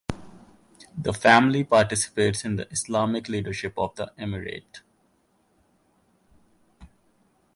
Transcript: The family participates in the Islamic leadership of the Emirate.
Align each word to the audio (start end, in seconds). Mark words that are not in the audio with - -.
The 0.97 1.13
family 1.13 1.63
participates 1.63 2.43
in 2.43 2.55
the 2.55 2.67
Islamic 2.71 3.29
leadership 3.29 3.75
of 3.77 3.93
the 3.97 4.11
Emirate. 4.17 4.81